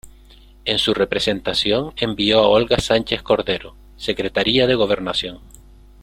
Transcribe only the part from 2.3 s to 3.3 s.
a Olga Sánchez